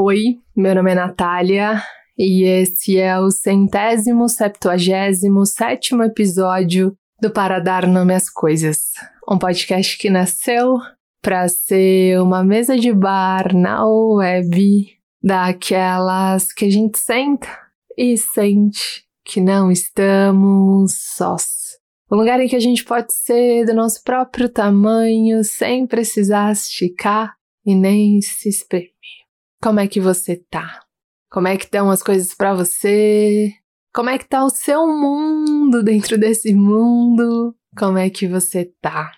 [0.00, 1.82] Oi, meu nome é Natália
[2.16, 8.92] e esse é o centésimo septuagésimo sétimo episódio do Para Dar Nome às Coisas,
[9.28, 10.76] um podcast que nasceu
[11.20, 14.86] para ser uma mesa de bar na web
[15.20, 17.48] daquelas que a gente senta
[17.96, 21.76] e sente que não estamos sós.
[22.08, 27.34] Um lugar em que a gente pode ser do nosso próprio tamanho sem precisar esticar
[27.66, 29.17] e nem se espremer.
[29.60, 30.80] Como é que você tá?
[31.30, 33.52] Como é que estão as coisas para você?
[33.92, 37.54] Como é que tá o seu mundo dentro desse mundo?
[37.76, 39.10] Como é que você tá?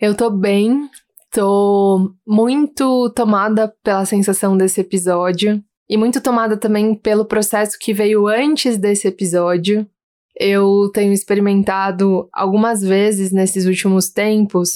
[0.00, 0.88] Eu tô bem,
[1.30, 8.26] tô muito tomada pela sensação desse episódio e muito tomada também pelo processo que veio
[8.26, 9.86] antes desse episódio.
[10.38, 14.72] Eu tenho experimentado algumas vezes nesses últimos tempos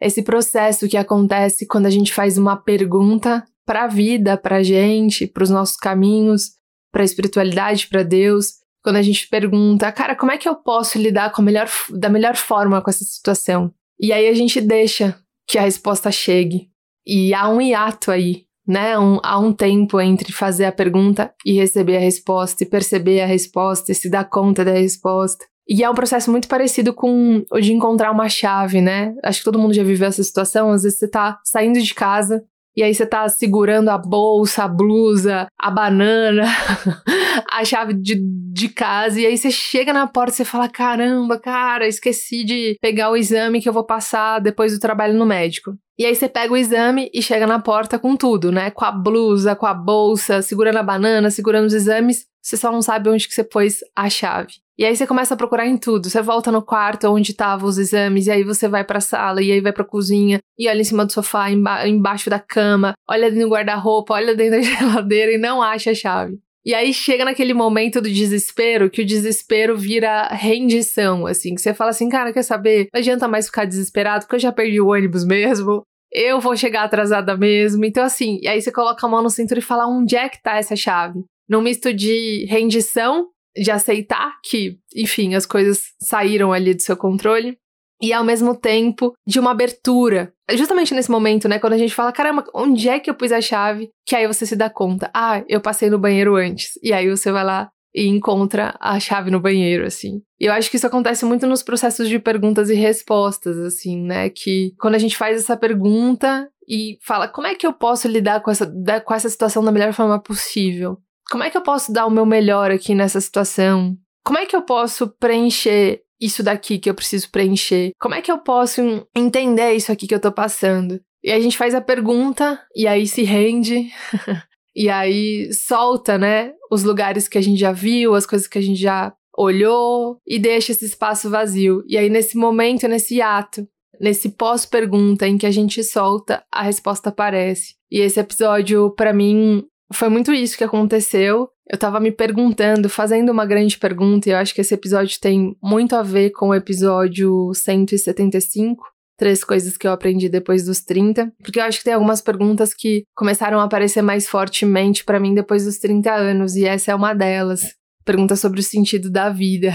[0.00, 4.62] esse processo que acontece quando a gente faz uma pergunta para a vida, para a
[4.64, 6.56] gente, para os nossos caminhos,
[6.90, 8.54] para a espiritualidade, para Deus.
[8.82, 12.34] Quando a gente pergunta, cara, como é que eu posso lidar com melhor, da melhor
[12.34, 13.72] forma com essa situação?
[14.00, 16.68] E aí a gente deixa que a resposta chegue.
[17.06, 18.98] E há um hiato aí né?
[18.98, 23.26] Um, há um tempo entre fazer a pergunta e receber a resposta, e perceber a
[23.26, 25.44] resposta, e se dar conta da resposta.
[25.68, 29.14] E é um processo muito parecido com o de encontrar uma chave, né?
[29.22, 30.72] Acho que todo mundo já viveu essa situação.
[30.72, 32.44] Às vezes você tá saindo de casa
[32.76, 36.44] e aí você tá segurando a bolsa, a blusa, a banana,
[37.50, 38.16] a chave de,
[38.52, 39.20] de casa.
[39.20, 43.16] E aí você chega na porta e você fala: caramba, cara, esqueci de pegar o
[43.16, 45.76] exame que eu vou passar depois do trabalho no médico.
[45.98, 48.70] E aí você pega o exame e chega na porta com tudo, né?
[48.70, 52.24] Com a blusa, com a bolsa, segurando a banana, segurando os exames.
[52.42, 54.54] Você só não sabe onde que você pôs a chave.
[54.80, 56.08] E aí você começa a procurar em tudo.
[56.08, 59.52] Você volta no quarto onde estavam os exames, e aí você vai pra sala, e
[59.52, 63.30] aí vai pra cozinha, e olha em cima do sofá, emba embaixo da cama, olha
[63.30, 66.38] do guarda-roupa, olha dentro da geladeira e não acha a chave.
[66.64, 71.74] E aí chega naquele momento do desespero, que o desespero vira rendição, assim, que você
[71.74, 72.88] fala assim, cara, quer saber?
[72.90, 76.84] Não adianta mais ficar desesperado, porque eu já perdi o ônibus mesmo, eu vou chegar
[76.84, 77.84] atrasada mesmo.
[77.84, 80.42] Então, assim, e aí você coloca a mão no cinto e fala onde é que
[80.42, 81.22] tá essa chave?
[81.46, 87.58] Num misto de rendição, de aceitar que, enfim, as coisas saíram ali do seu controle,
[88.00, 90.32] e ao mesmo tempo de uma abertura.
[90.52, 93.40] Justamente nesse momento, né, quando a gente fala, caramba, onde é que eu pus a
[93.40, 93.90] chave?
[94.06, 96.78] Que aí você se dá conta, ah, eu passei no banheiro antes.
[96.82, 100.22] E aí você vai lá e encontra a chave no banheiro, assim.
[100.40, 104.30] E eu acho que isso acontece muito nos processos de perguntas e respostas, assim, né?
[104.30, 108.40] Que quando a gente faz essa pergunta e fala, como é que eu posso lidar
[108.40, 108.72] com essa,
[109.04, 110.98] com essa situação da melhor forma possível?
[111.30, 113.96] Como é que eu posso dar o meu melhor aqui nessa situação?
[114.24, 117.92] Como é que eu posso preencher isso daqui que eu preciso preencher?
[117.98, 121.00] Como é que eu posso entender isso aqui que eu tô passando?
[121.22, 123.90] E a gente faz a pergunta e aí se rende
[124.74, 128.62] E aí solta, né, os lugares que a gente já viu, as coisas que a
[128.62, 131.82] gente já olhou e deixa esse espaço vazio.
[131.86, 133.66] E aí nesse momento, nesse ato,
[134.00, 137.74] nesse pós-pergunta em que a gente solta, a resposta aparece.
[137.90, 141.48] E esse episódio, para mim, foi muito isso que aconteceu.
[141.68, 145.56] Eu tava me perguntando, fazendo uma grande pergunta, e eu acho que esse episódio tem
[145.62, 148.84] muito a ver com o episódio 175,
[149.16, 152.74] três coisas que eu aprendi depois dos 30, porque eu acho que tem algumas perguntas
[152.74, 156.94] que começaram a aparecer mais fortemente para mim depois dos 30 anos, e essa é
[156.94, 157.74] uma delas.
[158.04, 159.72] Pergunta sobre o sentido da vida.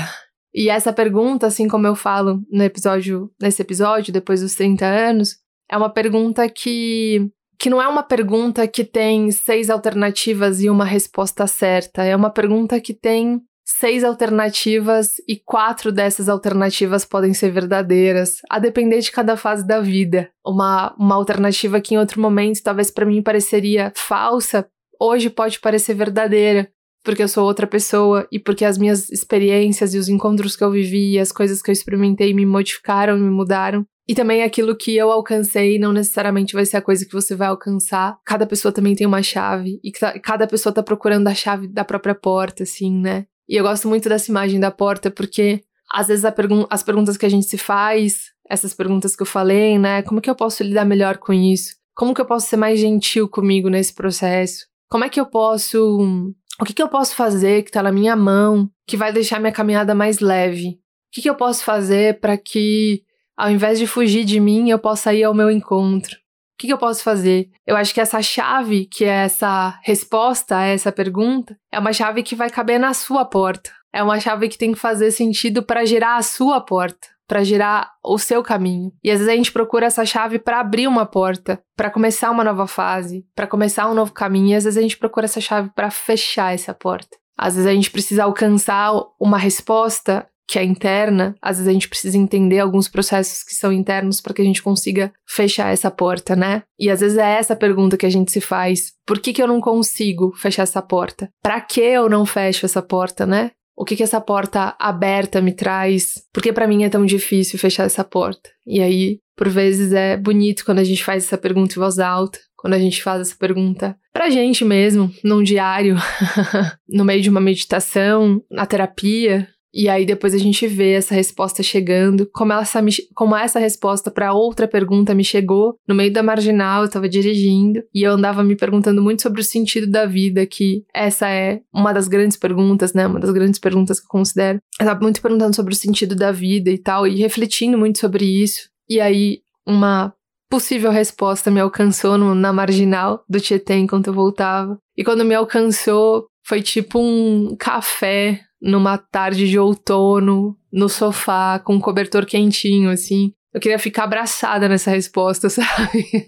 [0.54, 5.36] E essa pergunta, assim como eu falo no episódio, nesse episódio, depois dos 30 anos,
[5.70, 10.86] é uma pergunta que que não é uma pergunta que tem seis alternativas e uma
[10.86, 12.04] resposta certa.
[12.04, 18.60] É uma pergunta que tem seis alternativas e quatro dessas alternativas podem ser verdadeiras, a
[18.60, 20.30] depender de cada fase da vida.
[20.46, 24.68] Uma, uma alternativa que em outro momento talvez para mim pareceria falsa,
[25.02, 26.70] hoje pode parecer verdadeira,
[27.04, 30.72] porque eu sou outra pessoa e porque as minhas experiências e os encontros que eu
[30.72, 33.86] vivi as coisas que eu experimentei me modificaram, me mudaram.
[34.08, 37.48] E também aquilo que eu alcancei não necessariamente vai ser a coisa que você vai
[37.48, 38.18] alcançar.
[38.24, 42.14] Cada pessoa também tem uma chave e cada pessoa tá procurando a chave da própria
[42.14, 43.26] porta, assim, né?
[43.50, 47.26] E eu gosto muito dessa imagem da porta porque às vezes pergun as perguntas que
[47.26, 50.02] a gente se faz, essas perguntas que eu falei, né?
[50.04, 51.76] Como que eu posso lidar melhor com isso?
[51.96, 54.66] Como que eu posso ser mais gentil comigo nesse processo?
[54.90, 56.32] Como é que eu posso.
[56.60, 59.52] O que, que eu posso fazer que está na minha mão que vai deixar minha
[59.52, 60.70] caminhada mais leve?
[60.70, 60.76] O
[61.12, 63.04] que, que eu posso fazer para que,
[63.38, 66.16] ao invés de fugir de mim, eu possa ir ao meu encontro?
[66.56, 67.50] O que, eu posso fazer?
[67.68, 72.24] Eu acho que essa chave, que é essa resposta a essa pergunta, é uma chave
[72.24, 73.70] que vai caber na sua porta.
[73.94, 77.08] É uma chave que tem que fazer sentido para girar a sua porta.
[77.28, 78.92] para girar o seu caminho.
[79.04, 82.44] E às vezes a gente procura essa chave para abrir uma porta, para começar uma
[82.44, 85.72] nova fase, para começar um novo caminho, e às vezes a gente procura essa chave
[85.74, 87.18] para fechar essa porta.
[87.36, 91.90] Às vezes a gente precisa alcançar uma resposta que é interna, às vezes a gente
[91.90, 96.36] precisa entender alguns processos que são internos para que a gente consiga fechar essa porta,
[96.36, 96.64] né?
[96.80, 99.48] E às vezes é essa pergunta que a gente se faz: por que, que eu
[99.48, 101.30] não consigo fechar essa porta?
[101.42, 103.52] Para que eu não fecho essa porta, né?
[103.78, 106.14] O que, que essa porta aberta me traz?
[106.34, 108.50] Por que para mim é tão difícil fechar essa porta?
[108.66, 112.40] E aí, por vezes é bonito quando a gente faz essa pergunta em voz alta,
[112.56, 115.98] quando a gente faz essa pergunta pra gente mesmo, num diário,
[116.88, 121.62] no meio de uma meditação, na terapia, e aí depois a gente vê essa resposta
[121.62, 122.82] chegando, como essa,
[123.14, 127.84] como essa resposta para outra pergunta me chegou no meio da marginal, eu tava dirigindo
[127.94, 131.92] e eu andava me perguntando muito sobre o sentido da vida, que essa é uma
[131.92, 133.06] das grandes perguntas, né?
[133.06, 134.60] Uma das grandes perguntas que eu considero.
[134.80, 138.24] Eu tava muito perguntando sobre o sentido da vida e tal, e refletindo muito sobre
[138.24, 138.70] isso.
[138.90, 140.14] E aí uma
[140.50, 144.78] possível resposta me alcançou no, na marginal do Tietê enquanto eu voltava.
[144.96, 151.76] E quando me alcançou, foi tipo um café numa tarde de outono, no sofá, com
[151.76, 153.32] um cobertor quentinho, assim.
[153.54, 156.28] Eu queria ficar abraçada nessa resposta, sabe?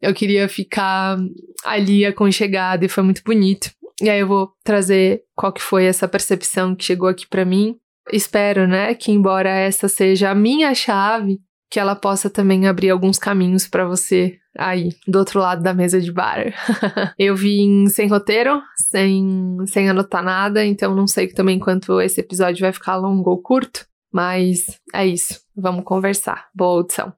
[0.00, 1.18] eu queria ficar
[1.64, 3.68] ali aconchegada e foi muito bonito.
[4.00, 7.76] E aí eu vou trazer qual que foi essa percepção que chegou aqui para mim.
[8.12, 11.38] Espero, né, que embora essa seja a minha chave,
[11.72, 15.98] que ela possa também abrir alguns caminhos para você aí, do outro lado da mesa
[15.98, 16.52] de bar.
[17.18, 22.60] eu vim sem roteiro, sem, sem anotar nada, então não sei também quanto esse episódio
[22.60, 25.40] vai ficar longo ou curto, mas é isso.
[25.56, 26.48] Vamos conversar.
[26.54, 27.14] Boa audição.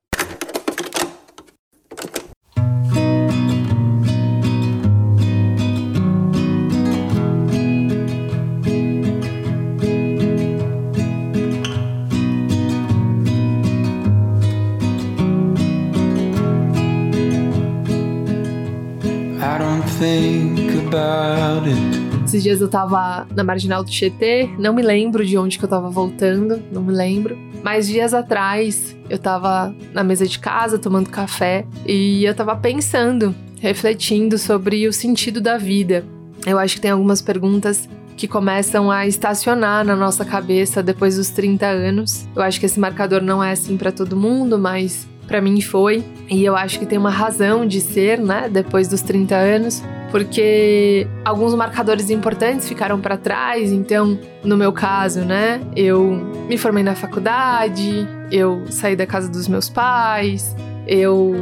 [22.24, 25.68] Esses dias eu tava na marginal do Tietê, não me lembro de onde que eu
[25.68, 27.38] tava voltando, não me lembro.
[27.62, 33.34] Mas dias atrás eu tava na mesa de casa tomando café e eu tava pensando,
[33.60, 36.04] refletindo sobre o sentido da vida.
[36.46, 41.30] Eu acho que tem algumas perguntas que começam a estacionar na nossa cabeça depois dos
[41.30, 42.28] 30 anos.
[42.34, 46.04] Eu acho que esse marcador não é assim para todo mundo, mas para mim foi.
[46.30, 49.82] E eu acho que tem uma razão de ser, né, depois dos 30 anos
[50.14, 53.72] porque alguns marcadores importantes ficaram para trás.
[53.72, 56.12] Então, no meu caso, né, eu
[56.48, 60.54] me formei na faculdade, eu saí da casa dos meus pais,
[60.86, 61.34] eu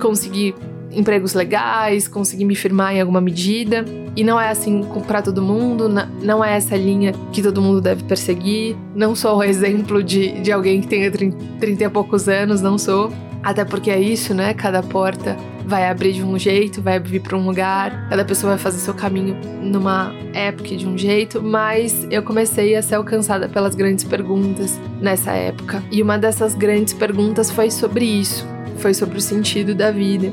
[0.00, 0.54] consegui
[0.94, 3.84] empregos legais, consegui me firmar em alguma medida.
[4.16, 5.88] E não é assim para todo mundo,
[6.22, 8.76] não é essa linha que todo mundo deve perseguir.
[8.94, 12.78] Não sou o exemplo de, de alguém que tenha 30, 30 e poucos anos, não
[12.78, 13.12] sou.
[13.42, 14.54] Até porque é isso, né?
[14.54, 15.36] Cada porta
[15.66, 18.94] vai abrir de um jeito, vai abrir para um lugar, cada pessoa vai fazer seu
[18.94, 24.78] caminho numa época de um jeito, mas eu comecei a ser alcançada pelas grandes perguntas
[25.00, 25.82] nessa época.
[25.90, 28.46] E uma dessas grandes perguntas foi sobre isso,
[28.78, 30.32] foi sobre o sentido da vida.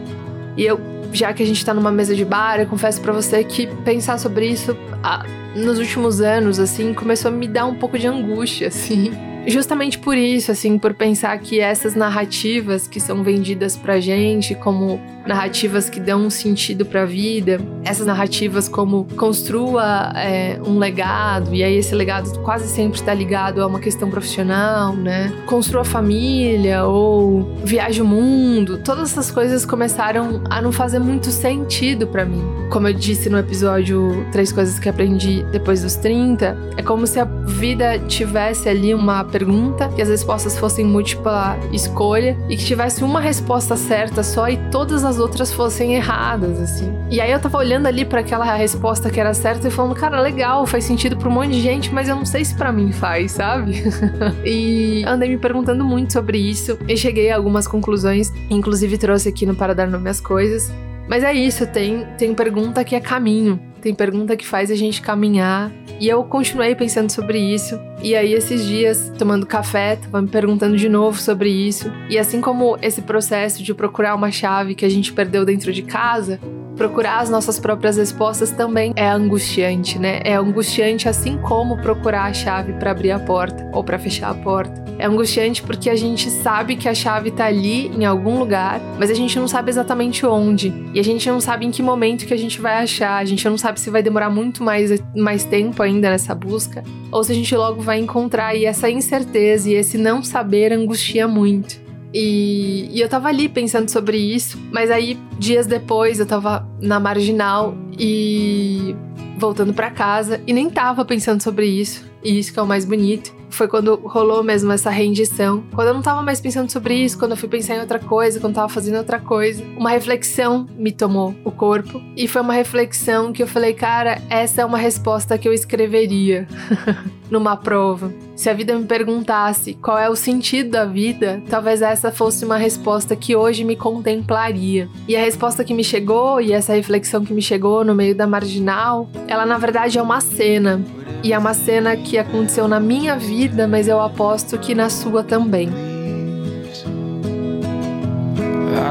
[0.58, 0.80] E eu,
[1.14, 4.18] já que a gente tá numa mesa de bar, eu confesso para você que pensar
[4.18, 5.26] sobre isso ah,
[5.56, 9.12] nos últimos anos, assim, começou a me dar um pouco de angústia, assim.
[9.48, 15.02] Justamente por isso, assim, por pensar que essas narrativas que são vendidas pra gente como
[15.26, 21.54] narrativas que dão um sentido para a vida, essas narrativas como construa é, um legado,
[21.54, 25.32] e aí esse legado quase sempre está ligado a uma questão profissional, né?
[25.46, 32.08] Construa família ou viaje o mundo, todas essas coisas começaram a não fazer muito sentido
[32.08, 32.42] para mim.
[32.72, 37.20] Como eu disse no episódio Três Coisas que Aprendi Depois dos 30, é como se
[37.20, 43.04] a vida tivesse ali uma pergunta e as respostas fossem múltipla escolha e que tivesse
[43.04, 46.92] uma resposta certa só e todas as as outras fossem erradas, assim.
[47.10, 50.22] E aí eu tava olhando ali para aquela resposta que era certa e falando, cara,
[50.22, 52.92] legal, faz sentido pra um monte de gente, mas eu não sei se para mim
[52.92, 53.84] faz, sabe?
[54.46, 59.46] e andei me perguntando muito sobre isso e cheguei a algumas conclusões, inclusive trouxe aqui
[59.46, 60.72] no Para Dar Nome às Coisas.
[61.08, 65.02] Mas é isso, tem, tem pergunta que é caminho, tem pergunta que faz a gente
[65.02, 65.72] caminhar.
[66.00, 67.80] E eu continuei pensando sobre isso.
[68.02, 71.92] E aí, esses dias, tomando café, tava me perguntando de novo sobre isso.
[72.10, 75.82] E assim como esse processo de procurar uma chave que a gente perdeu dentro de
[75.82, 76.40] casa,
[76.76, 80.22] procurar as nossas próprias respostas também é angustiante, né?
[80.24, 84.34] É angustiante assim como procurar a chave para abrir a porta ou para fechar a
[84.34, 84.82] porta.
[84.98, 89.10] É angustiante porque a gente sabe que a chave tá ali em algum lugar, mas
[89.10, 90.72] a gente não sabe exatamente onde.
[90.94, 93.18] E a gente não sabe em que momento que a gente vai achar.
[93.18, 97.24] A gente não sabe se vai demorar muito mais, mais tempo ainda nessa busca, ou
[97.24, 98.56] se a gente logo vai encontrar.
[98.56, 101.82] E essa incerteza e esse não saber angustia muito.
[102.14, 107.00] E, e, eu tava ali pensando sobre isso, mas aí dias depois eu tava na
[107.00, 108.96] marginal e
[109.38, 112.10] voltando para casa e nem tava pensando sobre isso.
[112.24, 115.64] E isso que é o mais bonito foi quando rolou mesmo essa rendição.
[115.74, 118.40] Quando eu não tava mais pensando sobre isso, quando eu fui pensar em outra coisa,
[118.40, 122.02] quando eu tava fazendo outra coisa, uma reflexão me tomou o corpo.
[122.16, 126.48] E foi uma reflexão que eu falei, cara, essa é uma resposta que eu escreveria
[127.30, 128.12] numa prova.
[128.42, 132.58] Se a vida me perguntasse qual é o sentido da vida, talvez essa fosse uma
[132.58, 134.90] resposta que hoje me contemplaria.
[135.08, 138.26] E a resposta que me chegou, e essa reflexão que me chegou no meio da
[138.26, 140.82] marginal, ela na verdade é uma cena
[141.24, 145.24] e é uma cena que aconteceu na minha vida, mas eu aposto que na sua
[145.24, 145.70] também.
[145.70, 145.74] I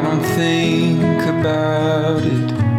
[0.01, 2.70] don't think about it.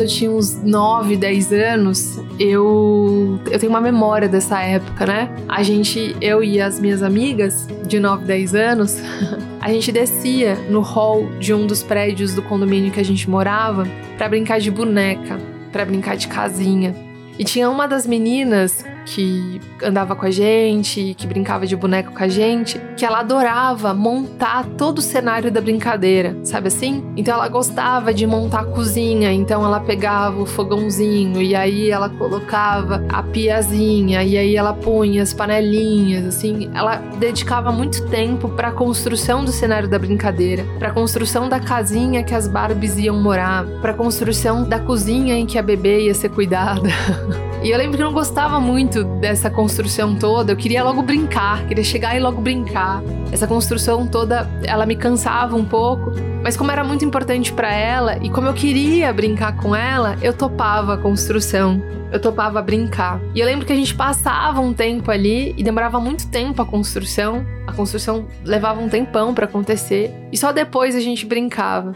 [0.00, 5.28] Quando eu tinha uns 9, 10 anos, eu, eu tenho uma memória dessa época, né?
[5.46, 8.96] A gente, eu e as minhas amigas de 9, 10 anos,
[9.60, 13.86] a gente descia no hall de um dos prédios do condomínio que a gente morava
[14.16, 15.38] para brincar de boneca,
[15.70, 16.94] para brincar de casinha.
[17.38, 22.22] E tinha uma das meninas que andava com a gente, que brincava de boneco com
[22.22, 27.04] a gente, que ela adorava montar todo o cenário da brincadeira, sabe assim?
[27.16, 32.08] Então ela gostava de montar a cozinha, então ela pegava o fogãozinho e aí ela
[32.08, 36.70] colocava a piazinha e aí ela punha as panelinhas, assim.
[36.72, 41.58] Ela dedicava muito tempo para a construção do cenário da brincadeira, para a construção da
[41.58, 46.02] casinha que as Barbies iam morar, para a construção da cozinha em que a bebê
[46.02, 46.88] ia ser cuidada.
[47.62, 50.52] e eu lembro que eu não gostava muito dessa construção toda.
[50.52, 53.02] Eu queria logo brincar, queria chegar e logo brincar.
[53.30, 56.10] Essa construção toda, ela me cansava um pouco,
[56.42, 60.32] mas como era muito importante para ela e como eu queria brincar com ela, eu
[60.32, 61.82] topava a construção.
[62.10, 63.20] Eu topava brincar.
[63.34, 66.66] E eu lembro que a gente passava um tempo ali e demorava muito tempo a
[66.66, 67.46] construção.
[67.66, 71.94] A construção levava um tempão para acontecer e só depois a gente brincava.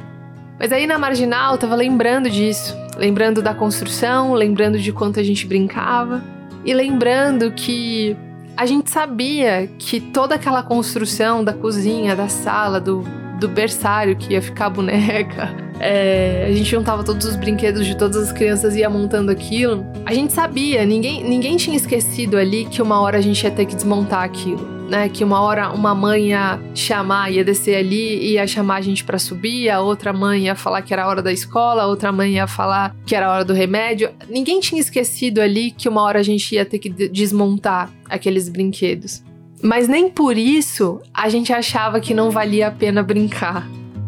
[0.59, 5.23] Mas aí na marginal eu tava lembrando disso, lembrando da construção, lembrando de quanto a
[5.23, 6.23] gente brincava.
[6.65, 8.17] E lembrando que
[8.57, 13.05] a gente sabia que toda aquela construção da cozinha, da sala, do,
[13.39, 17.97] do berçário que ia ficar a boneca, é, a gente juntava todos os brinquedos de
[17.97, 19.85] todas as crianças e ia montando aquilo.
[20.07, 23.67] A gente sabia, ninguém, ninguém tinha esquecido ali que uma hora a gente ia ter
[23.67, 25.09] que desmontar aquilo né?
[25.09, 29.19] Que uma hora uma mãe ia chamar, ia descer ali ia chamar a gente para
[29.19, 32.35] subir, a outra mãe ia falar que era a hora da escola, a outra mãe
[32.35, 34.11] ia falar que era a hora do remédio.
[34.29, 39.23] Ninguém tinha esquecido ali que uma hora a gente ia ter que desmontar aqueles brinquedos.
[39.63, 43.67] Mas nem por isso a gente achava que não valia a pena brincar.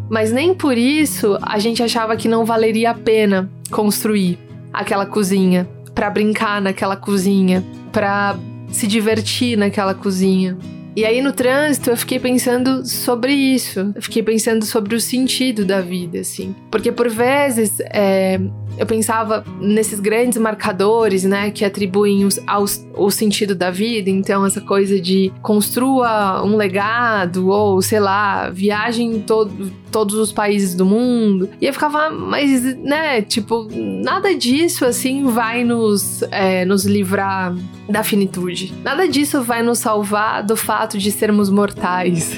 [0.09, 4.39] Mas nem por isso a gente achava que não valeria a pena construir
[4.71, 8.37] aquela cozinha, para brincar naquela cozinha, para
[8.71, 10.57] se divertir naquela cozinha.
[10.97, 13.93] E aí no trânsito eu fiquei pensando sobre isso.
[13.93, 16.55] Eu fiquei pensando sobre o sentido da vida, assim.
[16.71, 18.39] Porque por vezes é,
[18.79, 24.09] eu pensava nesses grandes marcadores, né, que atribuem os, aos, o sentido da vida.
[24.09, 30.31] Então, essa coisa de construa um legado, ou sei lá, viagem em todo, todos os
[30.31, 31.47] países do mundo.
[31.61, 37.55] E eu ficava, mas, né, tipo, nada disso, assim, vai nos, é, nos livrar
[37.89, 38.73] da finitude.
[38.83, 42.31] Nada disso vai nos salvar do fato de sermos mortais.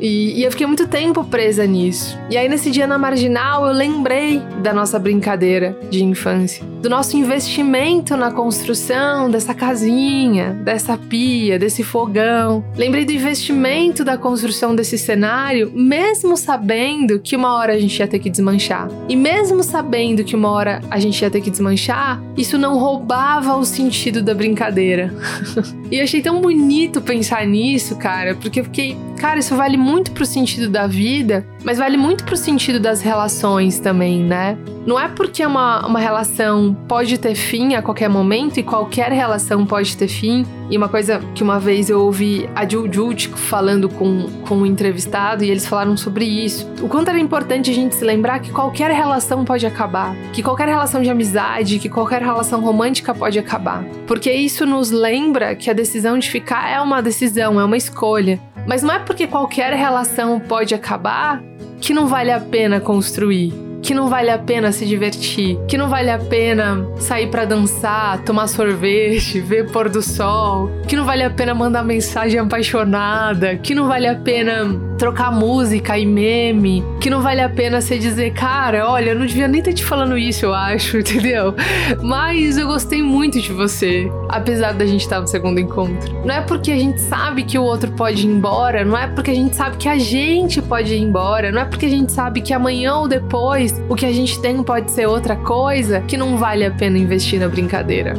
[0.00, 2.18] E, e, eu fiquei muito tempo presa nisso.
[2.30, 7.16] E aí, nesse dia na marginal, eu lembrei da nossa brincadeira de infância, do nosso
[7.16, 12.64] investimento na construção dessa casinha, dessa pia, desse fogão.
[12.76, 18.08] Lembrei do investimento da construção desse cenário, mesmo sabendo que uma hora a gente ia
[18.08, 18.88] ter que desmanchar.
[19.08, 23.56] E mesmo sabendo que uma hora a gente ia ter que desmanchar, isso não roubava
[23.56, 25.12] o sentido da brincadeira.
[25.90, 29.89] e eu achei tão bonito pensar nisso, cara, porque eu fiquei cara, isso vale muito
[30.12, 34.56] pro sentido da vida, mas vale muito pro sentido das relações também, né?
[34.86, 39.66] Não é porque uma, uma relação pode ter fim a qualquer momento e qualquer relação
[39.66, 40.46] pode ter fim.
[40.70, 45.44] E uma coisa que uma vez eu ouvi a Juju falando com, com um entrevistado
[45.44, 46.66] e eles falaram sobre isso.
[46.80, 50.68] O quanto era importante a gente se lembrar que qualquer relação pode acabar, que qualquer
[50.68, 53.84] relação de amizade, que qualquer relação romântica pode acabar.
[54.06, 58.40] Porque isso nos lembra que a decisão de ficar é uma decisão, é uma escolha.
[58.66, 61.42] Mas não é porque qualquer relação pode acabar
[61.80, 65.88] que não vale a pena construir que não vale a pena se divertir, que não
[65.88, 71.22] vale a pena sair para dançar, tomar sorvete, ver pôr do sol, que não vale
[71.22, 77.08] a pena mandar mensagem apaixonada, que não vale a pena trocar música e meme, que
[77.08, 80.18] não vale a pena você dizer, cara, olha, eu não devia nem estar te falando
[80.18, 81.54] isso, eu acho, entendeu?
[82.02, 86.14] Mas eu gostei muito de você, apesar da gente estar no segundo encontro.
[86.22, 89.30] Não é porque a gente sabe que o outro pode ir embora, não é porque
[89.30, 92.42] a gente sabe que a gente pode ir embora, não é porque a gente sabe
[92.42, 96.36] que amanhã ou depois o que a gente tem pode ser outra coisa, que não
[96.36, 98.14] vale a pena investir na brincadeira.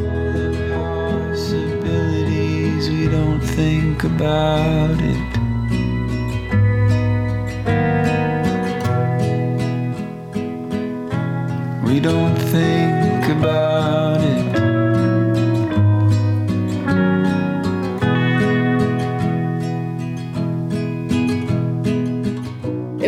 [11.83, 14.50] We don't think about it.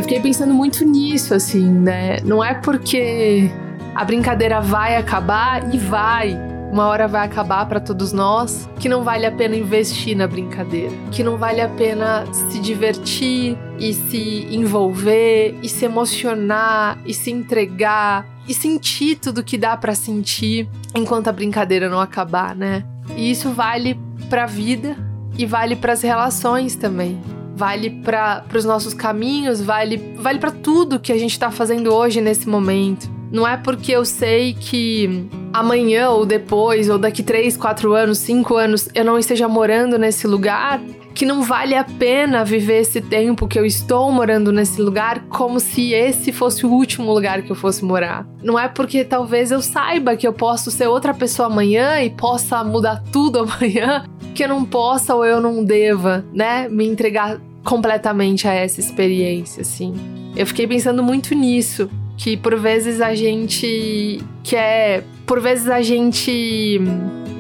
[0.04, 2.18] Eu fiquei pensando muito nisso, assim, né?
[2.26, 3.50] Não é porque
[3.96, 6.38] a brincadeira vai acabar e vai.
[6.74, 10.92] Uma hora vai acabar para todos nós, que não vale a pena investir na brincadeira,
[11.10, 17.32] que não vale a pena se divertir e se envolver e se emocionar e se
[17.32, 22.84] entregar e sentir tudo que dá para sentir enquanto a brincadeira não acabar, né?
[23.16, 23.98] E isso vale
[24.30, 24.98] para a vida
[25.38, 27.22] e vale para as relações também
[27.56, 32.22] vale para os nossos caminhos, vale, vale para tudo que a gente está fazendo hoje
[32.22, 33.10] nesse momento.
[33.32, 38.56] Não é porque eu sei que amanhã ou depois, ou daqui 3, 4 anos, 5
[38.56, 40.80] anos, eu não esteja morando nesse lugar,
[41.14, 45.60] que não vale a pena viver esse tempo que eu estou morando nesse lugar como
[45.60, 48.28] se esse fosse o último lugar que eu fosse morar.
[48.42, 52.64] Não é porque talvez eu saiba que eu posso ser outra pessoa amanhã e possa
[52.64, 58.48] mudar tudo amanhã que eu não possa ou eu não deva, né, me entregar completamente
[58.48, 59.94] a essa experiência, assim.
[60.36, 66.82] Eu fiquei pensando muito nisso, que por vezes a gente quer, por vezes a gente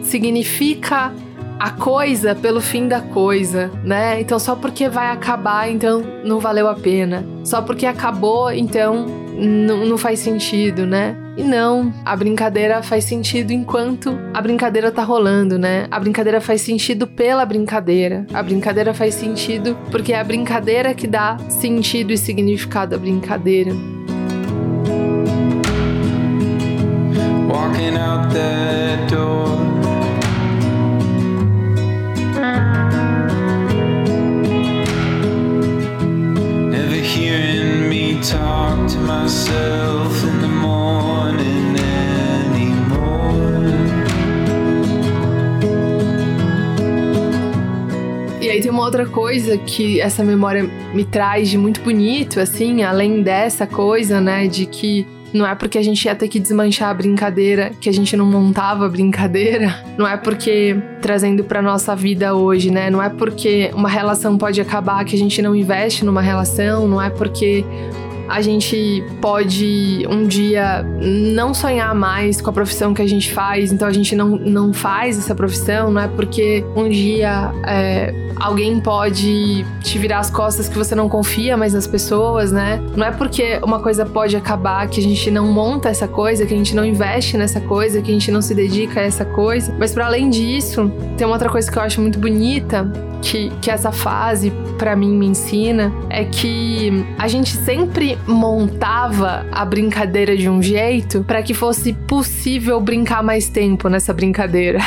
[0.03, 1.11] significa
[1.63, 4.19] a coisa pelo fim da coisa, né?
[4.19, 7.25] Então só porque vai acabar, então não valeu a pena.
[7.41, 11.15] Só porque acabou, então não faz sentido, né?
[11.37, 15.87] E não, a brincadeira faz sentido enquanto a brincadeira tá rolando, né?
[15.89, 18.27] A brincadeira faz sentido pela brincadeira.
[18.33, 23.71] A brincadeira faz sentido porque é a brincadeira que dá sentido e significado à brincadeira.
[27.47, 29.72] Walking out that door
[38.23, 43.03] talk to myself in the morning anymore.
[48.39, 52.81] E aí tem uma outra coisa que essa memória me traz de muito bonito, assim,
[52.81, 56.91] além dessa coisa, né, de que não é porque a gente ia ter que desmanchar
[56.91, 59.83] a brincadeira que a gente não montava a brincadeira.
[59.97, 62.89] Não é porque trazendo para nossa vida hoje, né?
[62.89, 67.01] Não é porque uma relação pode acabar que a gente não investe numa relação, não
[67.01, 67.63] é porque
[68.33, 73.71] a gente pode um dia não sonhar mais com a profissão que a gente faz,
[73.71, 78.79] então a gente não, não faz essa profissão, não é porque um dia é, alguém
[78.79, 82.81] pode te virar as costas que você não confia mais nas pessoas, né?
[82.95, 86.55] Não é porque uma coisa pode acabar que a gente não monta essa coisa, que
[86.55, 89.71] a gente não investe nessa coisa, que a gente não se dedica a essa coisa.
[89.77, 92.91] Mas para além disso, tem uma outra coisa que eu acho muito bonita,
[93.23, 99.63] que, que essa fase para mim me ensina é que a gente sempre montava a
[99.63, 104.79] brincadeira de um jeito para que fosse possível brincar mais tempo nessa brincadeira.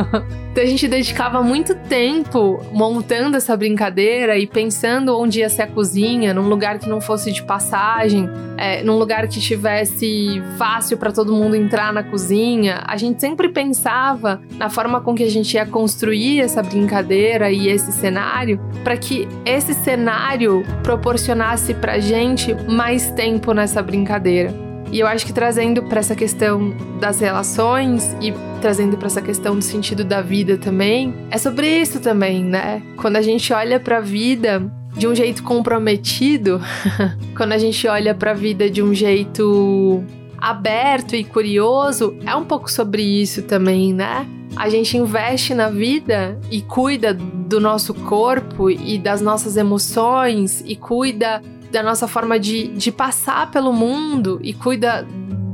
[0.52, 5.66] então a gente dedicava muito tempo montando essa brincadeira e pensando onde ia ser a
[5.66, 11.10] cozinha, num lugar que não fosse de passagem, é, num lugar que tivesse fácil para
[11.10, 12.82] todo mundo entrar na cozinha.
[12.86, 17.77] A gente sempre pensava na forma com que a gente ia construir essa brincadeira e
[17.78, 24.54] esse cenário para que esse cenário proporcionasse pra gente mais tempo nessa brincadeira.
[24.90, 29.54] E eu acho que trazendo para essa questão das relações e trazendo para essa questão
[29.54, 32.82] do sentido da vida também, é sobre isso também, né?
[32.96, 34.62] Quando a gente olha para a vida,
[34.96, 36.60] de um jeito comprometido,
[37.36, 40.02] quando a gente olha para a vida de um jeito
[40.38, 44.26] aberto e curioso, é um pouco sobre isso também, né?
[44.56, 50.74] A gente investe na vida e cuida do nosso corpo e das nossas emoções e
[50.74, 55.06] cuida da nossa forma de, de passar pelo mundo e cuida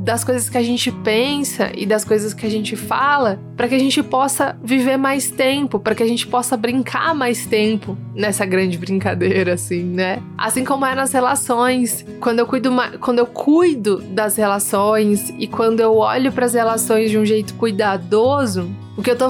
[0.05, 3.75] das coisas que a gente pensa e das coisas que a gente fala, para que
[3.75, 8.45] a gente possa viver mais tempo, para que a gente possa brincar mais tempo nessa
[8.45, 10.23] grande brincadeira, assim, né?
[10.37, 15.81] Assim como é nas relações, quando eu cuido, quando eu cuido das relações e quando
[15.81, 19.29] eu olho para as relações de um jeito cuidadoso, o que, eu tô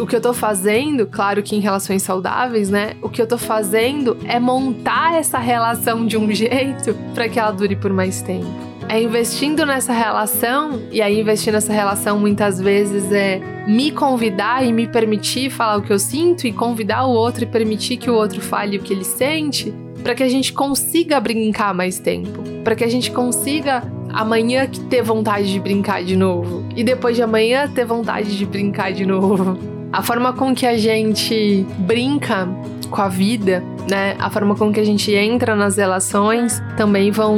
[0.00, 2.96] o que eu tô fazendo, claro que em relações saudáveis, né?
[3.00, 7.52] O que eu tô fazendo é montar essa relação de um jeito para que ela
[7.52, 13.10] dure por mais tempo é investindo nessa relação, e aí investir nessa relação muitas vezes
[13.10, 17.42] é me convidar e me permitir falar o que eu sinto e convidar o outro
[17.42, 21.18] e permitir que o outro fale o que ele sente, para que a gente consiga
[21.18, 26.64] brincar mais tempo, para que a gente consiga amanhã ter vontade de brincar de novo
[26.76, 29.58] e depois de amanhã ter vontade de brincar de novo.
[29.92, 32.48] A forma com que a gente brinca
[32.90, 34.16] com a vida, né?
[34.18, 37.36] A forma com que a gente entra nas relações também vão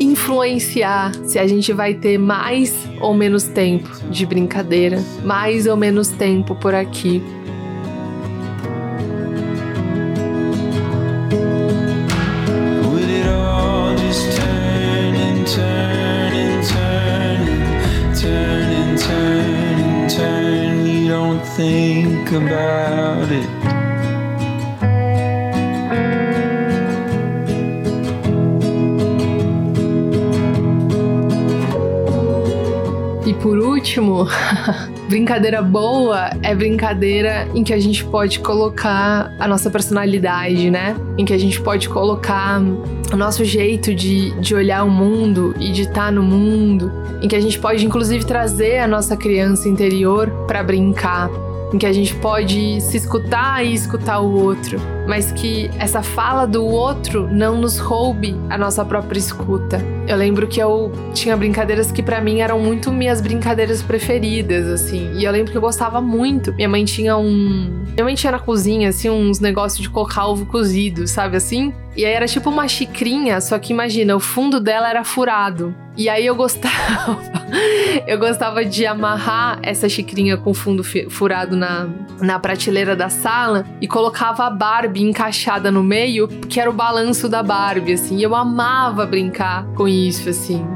[0.00, 6.08] influenciar se a gente vai ter mais ou menos tempo de brincadeira, mais ou menos
[6.08, 7.22] tempo por aqui.
[22.32, 23.59] about it.
[33.90, 34.28] Último,
[35.08, 40.94] brincadeira boa é brincadeira em que a gente pode colocar a nossa personalidade, né?
[41.18, 42.60] Em que a gente pode colocar
[43.12, 47.34] o nosso jeito de, de olhar o mundo e de estar no mundo, em que
[47.34, 51.28] a gente pode inclusive trazer a nossa criança interior para brincar,
[51.74, 56.46] em que a gente pode se escutar e escutar o outro, mas que essa fala
[56.46, 59.99] do outro não nos roube a nossa própria escuta.
[60.10, 65.12] Eu lembro que eu tinha brincadeiras que para mim eram muito minhas brincadeiras preferidas, assim,
[65.14, 66.52] e eu lembro que eu gostava muito.
[66.54, 67.84] Minha mãe tinha um.
[67.92, 71.72] Minha mãe tinha na cozinha, assim, uns negócios de colocar ovo cozido, sabe assim?
[71.96, 75.72] E aí era tipo uma xicrinha, só que imagina, o fundo dela era furado.
[75.96, 77.20] E aí eu gostava,
[78.06, 81.88] eu gostava de amarrar essa xicrinha com fundo furado na,
[82.20, 87.28] na prateleira da sala e colocava a Barbie encaixada no meio, que era o balanço
[87.28, 88.22] da Barbie, assim.
[88.22, 90.66] Eu amava brincar com isso, assim,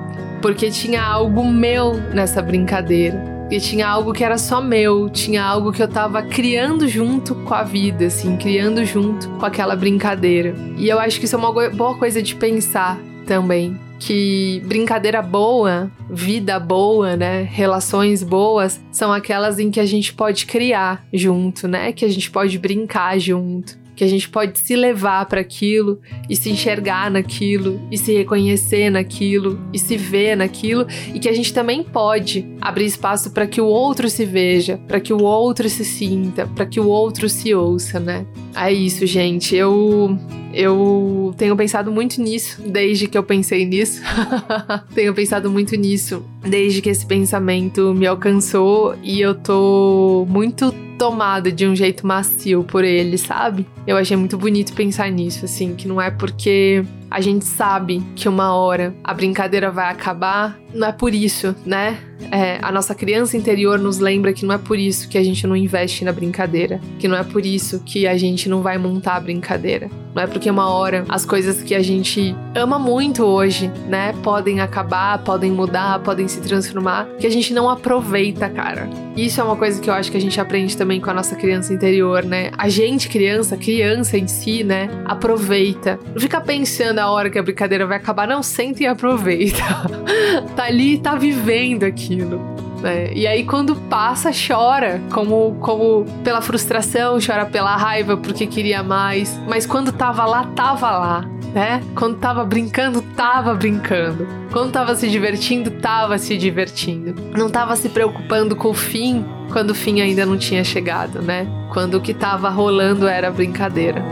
[0.40, 3.34] porque tinha algo meu nessa brincadeira.
[3.50, 7.54] E tinha algo que era só meu, tinha algo que eu tava criando junto com
[7.54, 10.54] a vida, assim, criando junto com aquela brincadeira.
[10.78, 13.78] E eu acho que isso é uma boa coisa de pensar também.
[13.98, 17.42] Que brincadeira boa, vida boa, né?
[17.50, 21.92] Relações boas são aquelas em que a gente pode criar junto, né?
[21.92, 26.36] Que a gente pode brincar junto que a gente pode se levar para aquilo e
[26.36, 31.52] se enxergar naquilo e se reconhecer naquilo e se ver naquilo e que a gente
[31.52, 35.84] também pode abrir espaço para que o outro se veja, para que o outro se
[35.84, 38.26] sinta, para que o outro se ouça, né?
[38.54, 39.54] É isso, gente.
[39.54, 40.18] Eu
[40.54, 44.00] eu tenho pensado muito nisso desde que eu pensei nisso.
[44.94, 51.50] tenho pensado muito nisso desde que esse pensamento me alcançou e eu tô muito tomada
[51.50, 53.66] de um jeito macio por ele, sabe?
[53.86, 58.28] Eu achei muito bonito pensar nisso, assim, que não é porque a gente sabe que
[58.28, 61.98] uma hora a brincadeira vai acabar, não é por isso, né?
[62.30, 65.46] É, a nossa criança interior nos lembra que não é por isso que a gente
[65.46, 69.16] não investe na brincadeira, que não é por isso que a gente não vai montar
[69.16, 69.88] a brincadeira.
[70.14, 74.60] Não é porque uma hora as coisas que a gente ama muito hoje, né, podem
[74.60, 78.88] acabar, podem mudar, podem se transformar, que a gente não aproveita, cara.
[79.16, 81.36] Isso é uma coisa que eu acho que a gente aprende também com a nossa
[81.36, 82.50] criança interior, né?
[82.58, 85.98] A gente, criança, criança em si, né, aproveita.
[86.12, 89.62] Não fica pensando a hora que a brincadeira vai acabar, não, senta e aproveita.
[90.56, 92.63] tá ali, tá vivendo aquilo.
[92.84, 93.10] Né?
[93.14, 99.40] E aí quando passa, chora, como, como pela frustração, chora pela raiva porque queria mais.
[99.48, 101.82] Mas quando tava lá, tava lá, né?
[101.94, 104.28] Quando tava brincando, tava brincando.
[104.52, 107.14] Quando tava se divertindo, tava se divertindo.
[107.34, 111.46] Não tava se preocupando com o fim, quando o fim ainda não tinha chegado, né?
[111.72, 114.04] Quando o que tava rolando era brincadeira.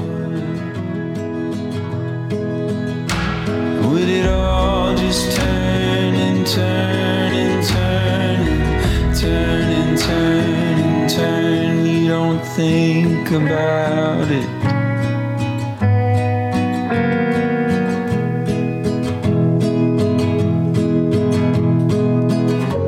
[3.82, 6.91] Would it all just turn and turn
[12.32, 14.48] don't think about it.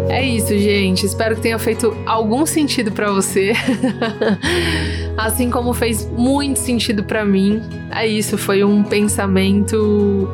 [0.09, 1.05] É isso, gente.
[1.05, 3.53] Espero que tenha feito algum sentido para você.
[5.17, 7.63] assim como fez muito sentido para mim.
[7.91, 10.29] É isso, foi um pensamento.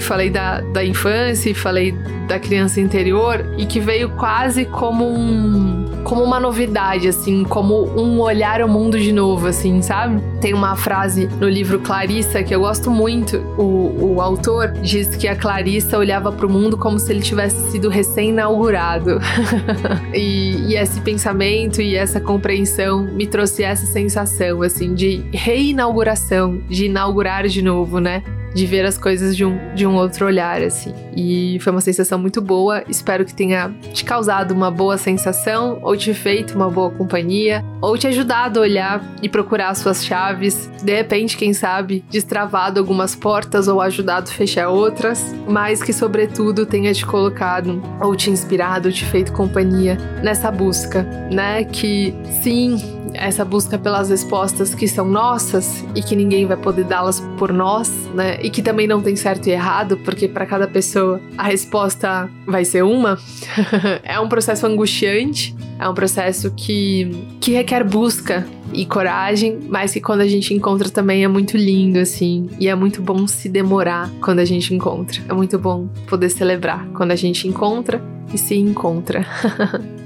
[0.00, 1.92] Falei da, da infância, falei
[2.28, 8.20] da criança interior e que veio quase como um como uma novidade, assim, como um
[8.20, 10.22] olhar ao mundo de novo, assim, sabe?
[10.40, 13.38] Tem uma frase no livro Clarissa que eu gosto muito.
[13.58, 17.70] O, o autor diz que a Clarissa olhava para o mundo como se ele tivesse
[17.70, 19.20] sido recém-inaugurado.
[20.12, 26.86] e, e esse pensamento e essa compreensão me trouxe essa sensação, assim, de reinauguração, de
[26.86, 28.22] inaugurar de novo, né?
[28.54, 30.94] De ver as coisas de um, de um outro olhar, assim.
[31.16, 32.82] E foi uma sensação muito boa.
[32.88, 37.96] Espero que tenha te causado uma boa sensação, ou te feito uma boa companhia, ou
[37.96, 40.70] te ajudado a olhar e procurar as suas chaves.
[40.82, 46.66] De repente, quem sabe, destravado algumas portas ou ajudado a fechar outras, mas que, sobretudo,
[46.66, 51.64] tenha te colocado ou te inspirado, te feito companhia nessa busca, né?
[51.64, 57.20] Que sim, essa busca pelas respostas que são nossas e que ninguém vai poder dá-las
[57.38, 58.38] por nós, né?
[58.42, 62.64] E que também não tem certo e errado, porque para cada pessoa a resposta vai
[62.64, 63.16] ser uma.
[64.02, 70.00] é um processo angustiante, é um processo que, que requer busca e coragem, mas que
[70.00, 72.50] quando a gente encontra também é muito lindo, assim.
[72.58, 75.22] E é muito bom se demorar quando a gente encontra.
[75.28, 78.02] É muito bom poder celebrar quando a gente encontra
[78.34, 79.24] e se encontra.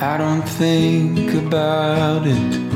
[0.00, 2.68] I don't think about it.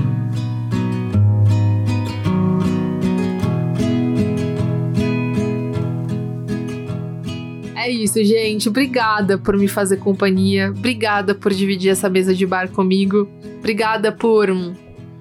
[7.77, 8.69] É isso, gente.
[8.69, 10.71] Obrigada por me fazer companhia.
[10.71, 13.29] Obrigada por dividir essa mesa de bar comigo.
[13.59, 14.49] Obrigada por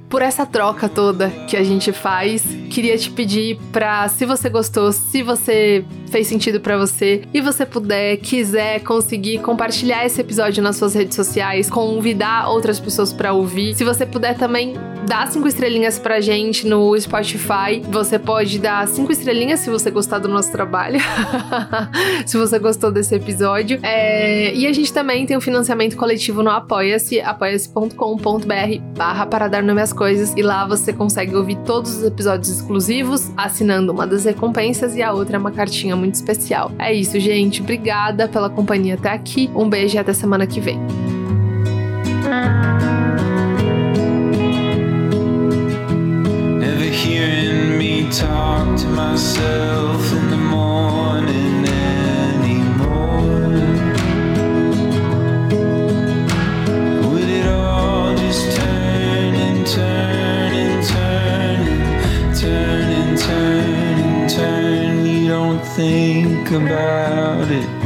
[0.09, 2.43] por essa troca toda que a gente faz.
[2.69, 7.65] Queria te pedir para, se você gostou, se você fez sentido para você e você
[7.65, 13.73] puder, quiser conseguir compartilhar esse episódio nas suas redes sociais, convidar outras pessoas para ouvir.
[13.73, 14.75] Se você puder também
[15.07, 17.81] dar cinco estrelinhas pra gente no Spotify.
[17.89, 20.99] Você pode dar cinco estrelinhas se você gostar do nosso trabalho.
[22.25, 23.79] se você gostou desse episódio.
[23.83, 24.53] É...
[24.55, 27.95] E a gente também tem um financiamento coletivo no Apoia-se, apoia-se.com.br
[28.95, 30.33] barra para dar nome às coisas.
[30.37, 35.11] E lá você consegue ouvir todos os episódios exclusivos, assinando uma das recompensas e a
[35.11, 36.71] outra é uma cartinha muito especial.
[36.77, 37.61] É isso, gente.
[37.61, 39.49] Obrigada pela companhia até aqui.
[39.55, 40.79] Um beijo e até semana que vem.
[48.11, 50.40] talk to myself in the
[66.53, 67.80] about it.